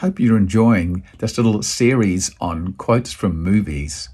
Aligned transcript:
Hope 0.00 0.18
you're 0.18 0.38
enjoying 0.38 1.04
this 1.18 1.36
little 1.36 1.62
series 1.62 2.34
on 2.40 2.72
quotes 2.72 3.12
from 3.12 3.36
movies. 3.36 4.08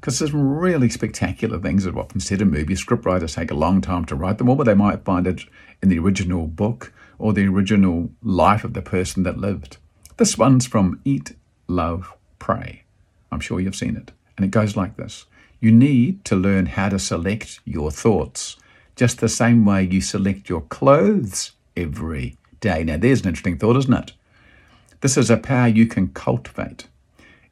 Because 0.00 0.20
there's 0.20 0.30
some 0.30 0.56
really 0.56 0.88
spectacular 0.88 1.58
things 1.58 1.82
that 1.82 1.96
are 1.96 1.98
often 1.98 2.20
said 2.20 2.40
in 2.40 2.52
movies. 2.52 2.86
Scriptwriters 2.86 3.34
take 3.34 3.50
a 3.50 3.56
long 3.56 3.80
time 3.80 4.04
to 4.04 4.14
write 4.14 4.38
them, 4.38 4.48
or 4.48 4.62
they 4.62 4.74
might 4.74 5.04
find 5.04 5.26
it 5.26 5.42
in 5.82 5.88
the 5.88 5.98
original 5.98 6.46
book 6.46 6.92
or 7.18 7.32
the 7.32 7.48
original 7.48 8.10
life 8.22 8.62
of 8.62 8.74
the 8.74 8.80
person 8.80 9.24
that 9.24 9.38
lived. 9.38 9.76
This 10.18 10.38
one's 10.38 10.68
from 10.68 11.00
Eat, 11.04 11.34
Love, 11.66 12.12
Pray. 12.38 12.84
I'm 13.32 13.40
sure 13.40 13.58
you've 13.58 13.74
seen 13.74 13.96
it. 13.96 14.12
And 14.36 14.44
it 14.46 14.52
goes 14.52 14.76
like 14.76 14.96
this 14.96 15.26
You 15.58 15.72
need 15.72 16.24
to 16.26 16.36
learn 16.36 16.66
how 16.66 16.90
to 16.90 17.00
select 17.00 17.58
your 17.64 17.90
thoughts, 17.90 18.56
just 18.94 19.18
the 19.18 19.28
same 19.28 19.64
way 19.64 19.82
you 19.82 20.00
select 20.00 20.48
your 20.48 20.60
clothes 20.60 21.50
every 21.76 22.36
day. 22.60 22.84
Now, 22.84 22.98
there's 22.98 23.22
an 23.22 23.30
interesting 23.30 23.58
thought, 23.58 23.76
isn't 23.78 23.92
it? 23.92 24.12
This 25.02 25.16
is 25.16 25.28
a 25.30 25.36
power 25.36 25.66
you 25.66 25.86
can 25.86 26.08
cultivate. 26.10 26.86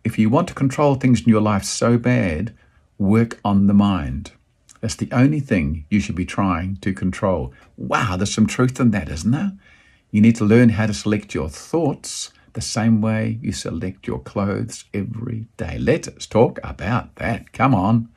If 0.05 0.21
you 0.21 0.31
want 0.31 0.47
to 0.47 0.55
control 0.55 0.95
things 0.95 1.23
in 1.23 1.29
your 1.29 1.41
life 1.41 1.65
so 1.65 1.99
bad, 1.99 2.55
work 2.97 3.41
on 3.45 3.67
the 3.67 3.75
mind. 3.75 4.31
That's 4.81 4.95
the 4.95 5.09
only 5.11 5.41
thing 5.41 5.85
you 5.91 5.99
should 5.99 6.15
be 6.15 6.25
trying 6.25 6.77
to 6.77 6.93
control. 6.93 7.53
Wow, 7.77 8.17
there's 8.17 8.33
some 8.33 8.47
truth 8.47 8.79
in 8.79 8.93
that, 8.93 9.09
isn't 9.09 9.33
there? 9.33 9.51
You 10.13 10.21
need 10.21 10.37
to 10.37 10.45
learn 10.45 10.69
how 10.69 10.87
to 10.87 10.95
select 10.95 11.35
your 11.35 11.49
thoughts 11.49 12.31
the 12.53 12.61
same 12.61 13.01
way 13.01 13.41
you 13.43 13.51
select 13.51 14.07
your 14.07 14.21
clothes 14.21 14.85
every 14.95 15.49
day. 15.57 15.77
Let 15.77 16.07
us 16.07 16.27
talk 16.27 16.61
about 16.63 17.17
that. 17.17 17.53
Come 17.53 17.75
on. 17.75 18.11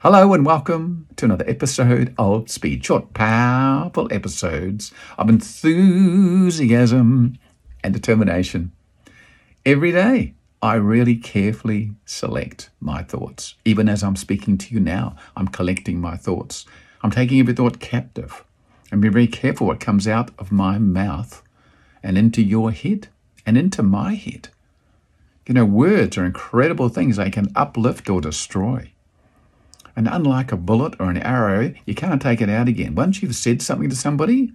Hello 0.00 0.34
and 0.34 0.44
welcome 0.44 1.06
to 1.16 1.24
another 1.24 1.48
episode 1.48 2.14
of 2.18 2.50
Speed 2.50 2.84
Short, 2.84 3.14
powerful 3.14 4.08
episodes 4.12 4.92
of 5.16 5.30
enthusiasm 5.30 6.58
and 7.84 7.94
determination. 7.94 8.72
Every 9.64 9.92
day, 9.92 10.34
I 10.62 10.74
really 10.76 11.16
carefully 11.16 11.92
select 12.06 12.70
my 12.80 13.02
thoughts. 13.02 13.54
Even 13.66 13.88
as 13.88 14.02
I'm 14.02 14.16
speaking 14.16 14.56
to 14.58 14.74
you 14.74 14.80
now, 14.80 15.14
I'm 15.36 15.48
collecting 15.48 16.00
my 16.00 16.16
thoughts. 16.16 16.64
I'm 17.02 17.10
taking 17.10 17.38
every 17.38 17.52
thought 17.52 17.80
captive 17.80 18.42
and 18.90 19.02
be 19.02 19.10
very 19.10 19.26
careful 19.26 19.66
what 19.66 19.78
comes 19.78 20.08
out 20.08 20.30
of 20.38 20.50
my 20.50 20.78
mouth 20.78 21.42
and 22.02 22.16
into 22.16 22.42
your 22.42 22.72
head 22.72 23.08
and 23.44 23.58
into 23.58 23.82
my 23.82 24.14
head. 24.14 24.48
You 25.46 25.52
know, 25.52 25.66
words 25.66 26.16
are 26.16 26.24
incredible 26.24 26.88
things. 26.88 27.16
They 27.16 27.30
can 27.30 27.52
uplift 27.54 28.08
or 28.08 28.22
destroy. 28.22 28.90
And 29.94 30.08
unlike 30.08 30.50
a 30.50 30.56
bullet 30.56 30.94
or 30.98 31.10
an 31.10 31.18
arrow, 31.18 31.74
you 31.84 31.94
can't 31.94 32.22
take 32.22 32.40
it 32.40 32.48
out 32.48 32.68
again. 32.68 32.94
Once 32.94 33.22
you've 33.22 33.36
said 33.36 33.60
something 33.60 33.90
to 33.90 33.96
somebody, 33.96 34.52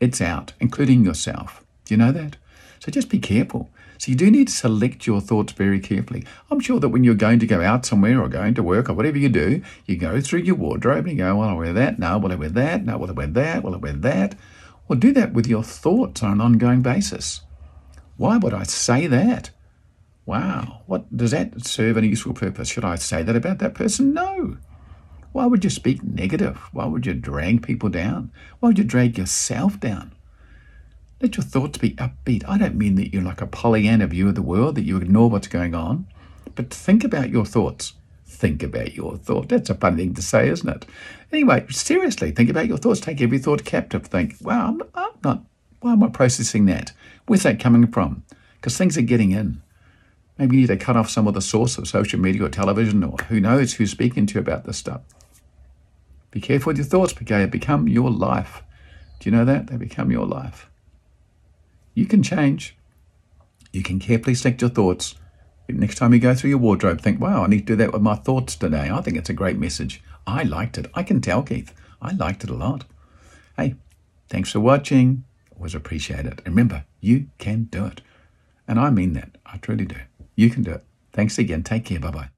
it's 0.00 0.20
out, 0.20 0.52
including 0.58 1.04
yourself. 1.04 1.64
Do 1.84 1.94
you 1.94 1.98
know 1.98 2.10
that? 2.12 2.36
So 2.84 2.90
just 2.90 3.08
be 3.08 3.18
careful. 3.18 3.70
So 3.96 4.10
you 4.10 4.14
do 4.14 4.30
need 4.30 4.48
to 4.48 4.52
select 4.52 5.06
your 5.06 5.22
thoughts 5.22 5.54
very 5.54 5.80
carefully. 5.80 6.22
I'm 6.50 6.60
sure 6.60 6.78
that 6.80 6.90
when 6.90 7.02
you're 7.02 7.14
going 7.14 7.38
to 7.38 7.46
go 7.46 7.62
out 7.62 7.86
somewhere 7.86 8.20
or 8.20 8.28
going 8.28 8.52
to 8.56 8.62
work 8.62 8.90
or 8.90 8.92
whatever 8.92 9.16
you 9.16 9.30
do, 9.30 9.62
you 9.86 9.96
go 9.96 10.20
through 10.20 10.40
your 10.40 10.56
wardrobe 10.56 11.06
and 11.06 11.16
you 11.16 11.24
go, 11.24 11.36
well, 11.36 11.48
I'll 11.48 11.56
wear 11.56 11.72
that. 11.72 11.98
No, 11.98 12.18
will 12.18 12.32
I 12.32 12.34
wear 12.34 12.50
that? 12.50 12.84
No, 12.84 12.98
will 12.98 13.08
I 13.08 13.12
wear 13.12 13.26
that? 13.28 13.64
Will 13.64 13.72
I 13.74 13.78
wear 13.78 13.94
that? 13.94 14.34
Well, 14.86 14.98
do 14.98 15.12
that 15.12 15.32
with 15.32 15.46
your 15.46 15.62
thoughts 15.62 16.22
on 16.22 16.32
an 16.32 16.40
ongoing 16.42 16.82
basis. 16.82 17.40
Why 18.18 18.36
would 18.36 18.52
I 18.52 18.64
say 18.64 19.06
that? 19.06 19.48
Wow, 20.26 20.82
what 20.84 21.16
does 21.16 21.30
that 21.30 21.64
serve 21.64 21.96
any 21.96 22.08
useful 22.08 22.34
purpose? 22.34 22.68
Should 22.68 22.84
I 22.84 22.96
say 22.96 23.22
that 23.22 23.34
about 23.34 23.60
that 23.60 23.72
person? 23.72 24.12
No. 24.12 24.58
Why 25.32 25.46
would 25.46 25.64
you 25.64 25.70
speak 25.70 26.02
negative? 26.02 26.58
Why 26.72 26.84
would 26.84 27.06
you 27.06 27.14
drag 27.14 27.62
people 27.62 27.88
down? 27.88 28.30
Why 28.60 28.68
would 28.68 28.78
you 28.78 28.84
drag 28.84 29.16
yourself 29.16 29.80
down? 29.80 30.12
Let 31.24 31.38
your 31.38 31.44
thoughts 31.44 31.78
be 31.78 31.92
upbeat. 31.92 32.44
I 32.46 32.58
don't 32.58 32.74
mean 32.74 32.96
that 32.96 33.14
you're 33.14 33.22
like 33.22 33.40
a 33.40 33.46
Pollyanna 33.46 34.08
view 34.08 34.28
of 34.28 34.34
the 34.34 34.42
world, 34.42 34.74
that 34.74 34.84
you 34.84 34.98
ignore 34.98 35.30
what's 35.30 35.48
going 35.48 35.74
on, 35.74 36.06
but 36.54 36.68
think 36.68 37.02
about 37.02 37.30
your 37.30 37.46
thoughts. 37.46 37.94
Think 38.26 38.62
about 38.62 38.94
your 38.94 39.16
thought. 39.16 39.48
That's 39.48 39.70
a 39.70 39.74
funny 39.74 40.04
thing 40.04 40.14
to 40.16 40.20
say, 40.20 40.50
isn't 40.50 40.68
it? 40.68 40.84
Anyway, 41.32 41.64
seriously, 41.70 42.30
think 42.30 42.50
about 42.50 42.66
your 42.66 42.76
thoughts. 42.76 43.00
Take 43.00 43.22
every 43.22 43.38
thought 43.38 43.64
captive. 43.64 44.04
Think, 44.04 44.34
wow, 44.42 44.68
I'm, 44.68 44.82
I'm 44.94 45.12
not, 45.24 45.44
why 45.80 45.92
am 45.92 46.02
I 46.02 46.10
processing 46.10 46.66
that? 46.66 46.92
Where's 47.24 47.44
that 47.44 47.58
coming 47.58 47.86
from? 47.86 48.22
Because 48.56 48.76
things 48.76 48.98
are 48.98 49.00
getting 49.00 49.30
in. 49.30 49.62
Maybe 50.36 50.56
you 50.56 50.60
need 50.60 50.66
to 50.66 50.76
cut 50.76 50.98
off 50.98 51.08
some 51.08 51.26
of 51.26 51.32
the 51.32 51.40
source 51.40 51.78
of 51.78 51.88
social 51.88 52.20
media 52.20 52.44
or 52.44 52.50
television 52.50 53.02
or 53.02 53.16
who 53.30 53.40
knows 53.40 53.72
who's 53.72 53.92
speaking 53.92 54.26
to 54.26 54.34
you 54.34 54.40
about 54.40 54.66
this 54.66 54.76
stuff. 54.76 55.00
Be 56.32 56.42
careful 56.42 56.68
with 56.68 56.76
your 56.76 56.84
thoughts 56.84 57.14
because 57.14 57.38
they 57.38 57.46
become 57.46 57.88
your 57.88 58.10
life. 58.10 58.62
Do 59.20 59.30
you 59.30 59.34
know 59.34 59.46
that? 59.46 59.68
They 59.68 59.78
become 59.78 60.10
your 60.10 60.26
life. 60.26 60.68
You 61.94 62.06
can 62.06 62.22
change. 62.22 62.76
You 63.72 63.82
can 63.82 63.98
carefully 63.98 64.34
select 64.34 64.60
your 64.60 64.70
thoughts. 64.70 65.14
Next 65.68 65.96
time 65.96 66.12
you 66.12 66.20
go 66.20 66.34
through 66.34 66.50
your 66.50 66.58
wardrobe, 66.58 67.00
think, 67.00 67.20
wow, 67.20 67.44
I 67.44 67.46
need 67.46 67.66
to 67.66 67.72
do 67.72 67.76
that 67.76 67.92
with 67.92 68.02
my 68.02 68.16
thoughts 68.16 68.54
today. 68.54 68.90
I 68.90 69.00
think 69.00 69.16
it's 69.16 69.30
a 69.30 69.34
great 69.34 69.56
message. 69.56 70.02
I 70.26 70.42
liked 70.42 70.76
it. 70.76 70.90
I 70.94 71.02
can 71.02 71.20
tell, 71.20 71.42
Keith. 71.42 71.72
I 72.02 72.12
liked 72.12 72.44
it 72.44 72.50
a 72.50 72.54
lot. 72.54 72.84
Hey, 73.56 73.76
thanks 74.28 74.52
for 74.52 74.60
watching. 74.60 75.24
Always 75.56 75.74
appreciate 75.74 76.26
it. 76.26 76.42
remember, 76.44 76.84
you 77.00 77.28
can 77.38 77.64
do 77.64 77.86
it. 77.86 78.02
And 78.68 78.78
I 78.78 78.90
mean 78.90 79.12
that. 79.14 79.38
I 79.46 79.56
truly 79.58 79.86
do. 79.86 79.96
You 80.36 80.50
can 80.50 80.62
do 80.62 80.72
it. 80.72 80.84
Thanks 81.12 81.38
again. 81.38 81.62
Take 81.62 81.84
care. 81.84 82.00
Bye 82.00 82.10
bye. 82.10 82.28